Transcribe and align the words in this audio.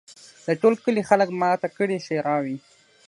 د 0.47 0.47
ټول 0.61 0.73
کلي 0.83 1.01
خلک 1.09 1.29
ماته 1.41 1.67
کړي 1.77 1.97
ښراوي 2.05 2.57